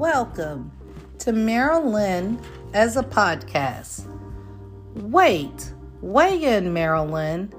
Welcome 0.00 0.72
to 1.18 1.30
Marilyn 1.30 2.40
as 2.72 2.96
a 2.96 3.02
podcast. 3.02 4.06
Wait, 4.94 5.74
weigh 6.00 6.42
in, 6.42 6.72
Marilyn. 6.72 7.52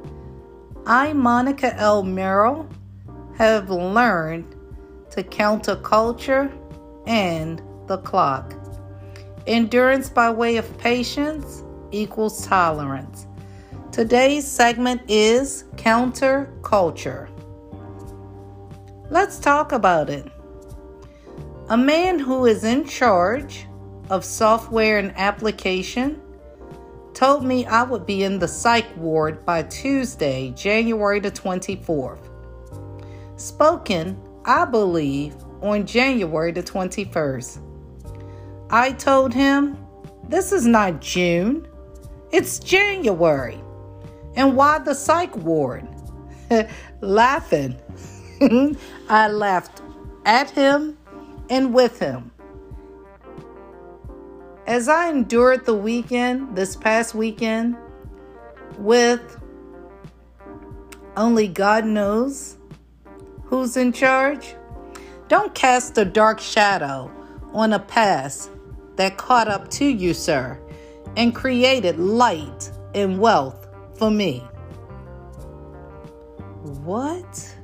I, 0.88 1.14
Monica 1.14 1.76
L. 1.76 2.02
Merrill, 2.02 2.68
have 3.38 3.70
learned 3.70 4.56
to 5.12 5.22
counter 5.22 5.76
culture 5.76 6.52
and 7.06 7.62
the 7.86 8.00
clock. 8.00 8.56
Endurance 9.46 10.10
by 10.10 10.32
way 10.32 10.58
of 10.58 10.78
patience 10.80 11.62
equals 11.92 12.48
tolerance. 12.48 13.28
Today's 13.92 14.48
segment 14.48 15.04
is 15.08 15.66
counter 15.78 16.52
culture. 16.64 17.30
Let's 19.12 19.38
talk 19.38 19.74
about 19.74 20.10
it. 20.10 20.28
A 21.72 21.78
man 21.78 22.20
who 22.20 22.48
is 22.48 22.66
in 22.66 22.84
charge 22.84 23.66
of 24.10 24.26
software 24.26 24.98
and 24.98 25.14
application 25.16 26.22
told 27.14 27.46
me 27.46 27.66
I 27.66 27.84
would 27.84 28.06
be 28.06 28.26
in 28.26 28.40
the 28.40 28.48
psych 28.50 28.88
ward 28.98 29.46
by 29.46 29.64
Tuesday, 29.64 30.52
January 30.52 31.22
the 31.22 31.32
24th. 31.32 32.28
Spoken, 33.38 34.22
I 34.44 34.66
believe, 34.66 35.34
on 35.62 35.86
January 35.86 36.52
the 36.52 36.62
21st. 36.62 37.62
I 38.70 38.92
told 38.92 39.34
him, 39.34 39.78
This 40.28 40.52
is 40.52 40.66
not 40.66 41.00
June, 41.00 41.66
it's 42.34 42.60
January. 42.60 43.64
And 44.36 44.58
why 44.58 44.80
the 44.80 44.94
psych 44.94 45.38
ward? 45.38 45.88
Laughing. 47.00 47.78
I 49.08 49.30
laughed 49.30 49.82
at 50.26 50.50
him 50.50 50.98
and 51.52 51.74
with 51.74 52.00
him. 52.00 52.32
As 54.66 54.88
I 54.88 55.10
endured 55.10 55.66
the 55.66 55.74
weekend, 55.74 56.56
this 56.56 56.78
past 56.78 57.14
weekend, 57.14 57.76
with 58.78 59.38
only 61.18 61.50
God 61.50 61.86
knows 61.86 62.58
who's 63.44 63.76
in 63.76 63.92
charge, 63.92 64.56
don't 65.28 65.54
cast 65.54 65.98
a 65.98 66.06
dark 66.06 66.40
shadow 66.40 67.12
on 67.54 67.74
a 67.74 67.80
past 67.80 68.50
that 68.96 69.18
caught 69.18 69.50
up 69.50 69.70
to 69.72 69.86
you, 69.86 70.14
sir, 70.14 70.58
and 71.18 71.36
created 71.36 72.00
light 72.00 72.72
and 72.96 73.20
wealth 73.20 73.68
for 73.98 74.10
me. 74.10 74.40
What? 76.86 77.56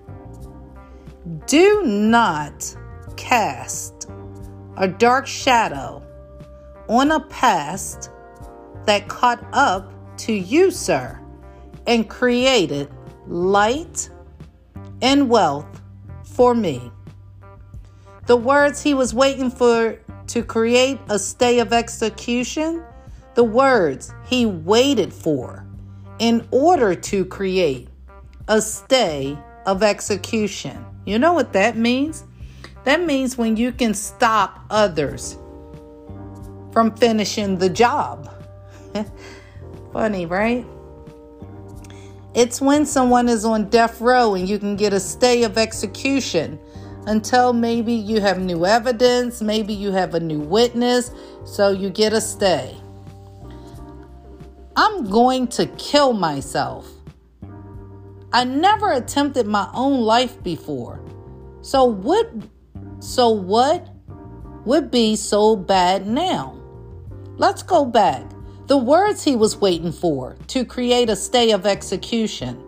Do 1.46 1.84
not 1.84 2.76
cast 3.28 4.09
a 4.78 4.88
dark 4.88 5.28
shadow 5.28 6.02
on 6.88 7.11
a 7.11 7.20
past 7.20 8.09
that 8.86 9.09
caught 9.09 9.45
up 9.52 9.92
to 10.16 10.31
you, 10.31 10.72
sir, 10.72 11.20
and 11.88 12.09
created 12.09 12.89
light 13.28 14.09
and 15.02 15.30
wealth 15.30 15.81
for 16.23 16.55
me. 16.55 16.89
The 18.28 18.38
words 18.38 18.81
he 18.81 18.94
was 18.94 19.14
waiting 19.14 19.52
for 19.52 20.00
to 20.28 20.44
create 20.44 20.98
a 21.09 21.20
stay 21.20 21.59
of 21.59 21.73
execution, 21.73 22.81
the 23.36 23.44
words 23.44 24.14
he 24.30 24.45
waited 24.45 25.11
for 25.11 25.66
in 26.20 26.48
order 26.52 26.95
to 26.95 27.25
create 27.25 27.89
a 28.48 28.61
stay 28.61 29.38
of 29.66 29.83
execution. 29.83 30.86
You 31.05 31.20
know 31.20 31.33
what 31.33 31.52
that 31.52 31.76
means? 31.76 32.23
That 32.87 33.03
means 33.03 33.37
when 33.37 33.58
you 33.58 33.73
can 33.73 33.93
stop 33.93 34.61
others 34.70 35.37
from 36.71 36.95
finishing 36.95 37.58
the 37.58 37.70
job. 37.70 38.33
Funny, 39.92 40.25
right? 40.25 40.65
It's 42.33 42.61
when 42.61 42.86
someone 42.86 43.27
is 43.27 43.43
on 43.43 43.70
death 43.70 43.99
row 43.99 44.36
and 44.36 44.48
you 44.48 44.58
can 44.58 44.77
get 44.77 44.93
a 44.93 45.02
stay 45.02 45.43
of 45.43 45.58
execution 45.58 46.58
until 47.08 47.52
maybe 47.52 47.92
you 47.92 48.21
have 48.21 48.39
new 48.39 48.65
evidence, 48.65 49.42
maybe 49.42 49.73
you 49.73 49.92
have 49.92 50.15
a 50.15 50.21
new 50.21 50.39
witness, 50.39 51.11
so 51.43 51.71
you 51.71 51.89
get 51.89 52.14
a 52.14 52.21
stay. 52.21 52.73
I'm 54.77 55.09
going 55.09 55.49
to 55.49 55.65
kill 55.77 56.14
myself. 56.14 56.89
I 58.31 58.45
never 58.45 58.93
attempted 58.93 59.45
my 59.45 59.69
own 59.73 60.04
life 60.04 60.42
before. 60.42 61.02
So 61.61 61.83
what 61.83 62.31
so 63.00 63.30
what 63.30 63.88
would 64.66 64.92
be 64.92 65.16
so 65.16 65.56
bad 65.56 66.08
now? 66.08 66.58
Let's 67.38 67.64
go 67.64 67.86
back. 67.86 68.24
The 68.68 68.78
words 68.78 69.24
he 69.24 69.36
was 69.36 69.58
waiting 69.58 69.92
for 69.92 70.36
to 70.48 70.66
create 70.66 71.10
a 71.10 71.16
stay 71.16 71.52
of 71.52 71.66
execution. 71.66 72.62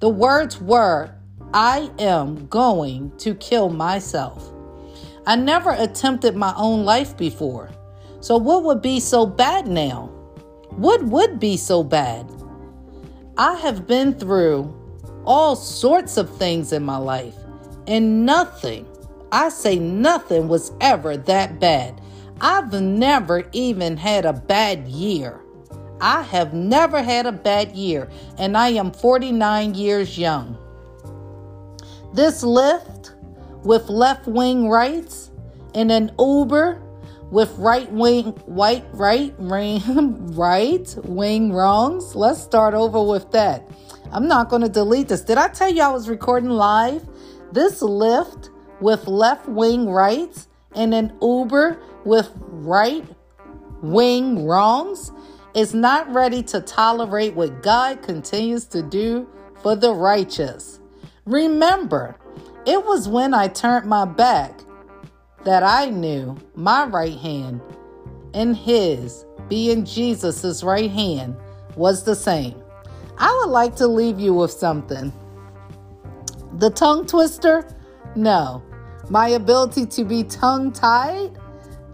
The 0.00 0.08
words 0.08 0.60
were, 0.60 1.14
I 1.52 1.90
am 1.98 2.46
going 2.46 3.16
to 3.18 3.34
kill 3.34 3.68
myself. 3.68 4.50
I 5.26 5.36
never 5.36 5.70
attempted 5.70 6.34
my 6.34 6.54
own 6.56 6.84
life 6.84 7.16
before. 7.16 7.70
So, 8.20 8.36
what 8.36 8.64
would 8.64 8.82
be 8.82 8.98
so 8.98 9.26
bad 9.26 9.66
now? 9.66 10.06
What 10.70 11.04
would 11.04 11.38
be 11.38 11.56
so 11.56 11.84
bad? 11.84 12.30
I 13.36 13.56
have 13.56 13.86
been 13.86 14.14
through 14.14 14.74
all 15.24 15.54
sorts 15.54 16.16
of 16.16 16.34
things 16.36 16.72
in 16.72 16.82
my 16.82 16.96
life, 16.96 17.36
and 17.86 18.24
nothing, 18.24 18.86
I 19.32 19.48
say 19.48 19.78
nothing, 19.78 20.48
was 20.48 20.72
ever 20.80 21.16
that 21.16 21.60
bad. 21.60 22.00
I've 22.40 22.72
never 22.72 23.48
even 23.52 23.96
had 23.96 24.24
a 24.24 24.32
bad 24.32 24.88
year. 24.88 25.40
I 26.00 26.22
have 26.22 26.54
never 26.54 27.02
had 27.02 27.26
a 27.26 27.32
bad 27.32 27.72
year, 27.76 28.08
and 28.38 28.56
I 28.56 28.70
am 28.70 28.90
49 28.92 29.74
years 29.74 30.18
young. 30.18 30.56
This 32.14 32.42
Lyft 32.42 33.12
with 33.64 33.88
left 33.88 34.26
wing 34.26 34.68
rights 34.68 35.30
and 35.74 35.92
an 35.92 36.10
Uber 36.18 36.82
with 37.30 37.56
right 37.58 37.90
wing 37.92 38.24
white 38.46 38.84
right 38.92 39.38
wing 39.38 39.80
right 40.34 40.96
wing 41.04 41.52
wrongs. 41.52 42.16
Let's 42.16 42.40
start 42.40 42.74
over 42.74 43.02
with 43.02 43.30
that. 43.32 43.68
I'm 44.12 44.26
not 44.26 44.48
going 44.48 44.62
to 44.62 44.68
delete 44.68 45.08
this. 45.08 45.20
Did 45.20 45.38
I 45.38 45.48
tell 45.48 45.72
you 45.72 45.82
I 45.82 45.88
was 45.88 46.08
recording 46.08 46.50
live? 46.50 47.06
This 47.52 47.80
Lyft 47.80 48.48
with 48.80 49.06
left 49.06 49.48
wing 49.48 49.88
rights 49.88 50.48
and 50.74 50.94
an 50.94 51.16
Uber 51.20 51.80
with 52.04 52.30
right 52.36 53.04
wing 53.82 54.46
wrongs 54.46 55.12
is 55.54 55.74
not 55.74 56.12
ready 56.12 56.42
to 56.44 56.60
tolerate 56.60 57.34
what 57.34 57.62
God 57.62 58.02
continues 58.02 58.64
to 58.66 58.82
do 58.82 59.28
for 59.62 59.74
the 59.74 59.92
righteous. 59.92 60.80
Remember, 61.26 62.16
it 62.66 62.84
was 62.84 63.08
when 63.08 63.34
I 63.34 63.48
turned 63.48 63.86
my 63.86 64.04
back 64.04 64.60
that 65.44 65.62
I 65.62 65.86
knew 65.86 66.36
my 66.54 66.84
right 66.84 67.18
hand 67.18 67.60
and 68.34 68.56
his, 68.56 69.24
being 69.48 69.84
Jesus' 69.84 70.62
right 70.62 70.90
hand, 70.90 71.36
was 71.76 72.04
the 72.04 72.14
same. 72.14 72.62
I 73.18 73.36
would 73.40 73.50
like 73.50 73.74
to 73.76 73.86
leave 73.86 74.20
you 74.20 74.34
with 74.34 74.50
something. 74.50 75.12
The 76.58 76.70
tongue 76.70 77.06
twister? 77.06 77.66
No. 78.14 78.62
My 79.10 79.30
ability 79.30 79.86
to 79.86 80.04
be 80.04 80.22
tongue 80.22 80.70
tied? 80.70 81.36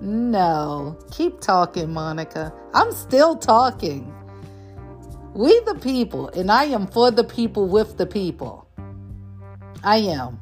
No. 0.02 0.98
Keep 1.10 1.40
talking, 1.40 1.90
Monica. 1.90 2.52
I'm 2.74 2.92
still 2.92 3.36
talking. 3.36 4.12
We 5.32 5.58
the 5.60 5.76
people, 5.76 6.28
and 6.28 6.52
I 6.52 6.64
am 6.64 6.86
for 6.86 7.10
the 7.10 7.24
people 7.24 7.68
with 7.68 7.96
the 7.96 8.04
people. 8.04 8.68
I 9.82 9.96
am. 9.96 10.38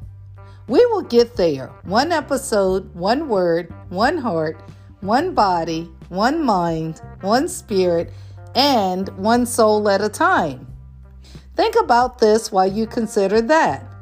We 0.67 0.85
will 0.87 1.03
get 1.03 1.37
there. 1.37 1.67
One 1.83 2.11
episode, 2.11 2.93
one 2.93 3.29
word, 3.29 3.73
one 3.87 4.17
heart, 4.17 4.59
one 4.99 5.33
body, 5.33 5.89
one 6.09 6.43
mind, 6.43 7.01
one 7.21 7.47
spirit, 7.47 8.11
and 8.53 9.07
one 9.17 9.45
soul 9.45 9.87
at 9.87 10.01
a 10.01 10.09
time. 10.09 10.67
Think 11.55 11.77
about 11.81 12.19
this 12.19 12.51
while 12.51 12.67
you 12.67 12.85
consider 12.85 13.39
that. 13.43 13.94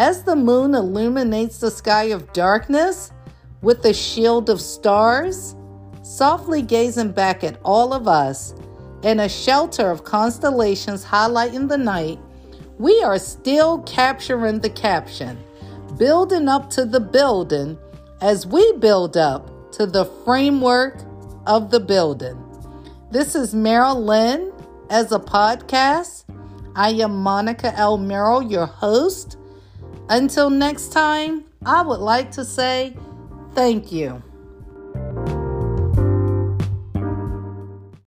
As 0.00 0.22
the 0.22 0.34
moon 0.34 0.74
illuminates 0.74 1.58
the 1.58 1.70
sky 1.70 2.04
of 2.04 2.32
darkness 2.32 3.12
with 3.60 3.84
a 3.84 3.92
shield 3.92 4.48
of 4.48 4.58
stars, 4.58 5.54
softly 6.02 6.62
gazing 6.62 7.12
back 7.12 7.44
at 7.44 7.60
all 7.66 7.92
of 7.92 8.08
us 8.08 8.54
in 9.02 9.20
a 9.20 9.28
shelter 9.28 9.90
of 9.90 10.04
constellations 10.04 11.04
highlighting 11.04 11.68
the 11.68 11.76
night, 11.76 12.18
we 12.78 13.02
are 13.02 13.18
still 13.18 13.82
capturing 13.82 14.60
the 14.60 14.70
caption, 14.70 15.38
building 15.98 16.48
up 16.48 16.70
to 16.70 16.86
the 16.86 17.00
building 17.00 17.76
as 18.22 18.46
we 18.46 18.72
build 18.78 19.18
up 19.18 19.70
to 19.72 19.84
the 19.84 20.06
framework 20.24 20.96
of 21.46 21.70
the 21.70 21.80
building. 21.80 22.42
This 23.10 23.34
is 23.34 23.54
Meryl 23.54 24.02
Lynn 24.02 24.50
as 24.88 25.12
a 25.12 25.18
podcast. 25.18 26.24
I 26.74 26.88
am 26.92 27.22
Monica 27.22 27.76
L. 27.76 27.98
Merrill, 27.98 28.42
your 28.42 28.64
host. 28.64 29.36
Until 30.10 30.50
next 30.50 30.88
time, 30.88 31.44
I 31.64 31.82
would 31.82 32.00
like 32.00 32.32
to 32.32 32.44
say 32.44 32.96
thank 33.54 33.92
you. 33.92 34.20